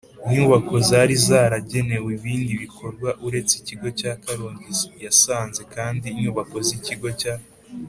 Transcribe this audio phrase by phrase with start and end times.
[0.31, 4.71] nyubako zari zaragenewe ibindi bikorwa uretse Ikigo cya Karongi
[5.05, 7.35] Yasanze kandi inyubako z Ikigo cya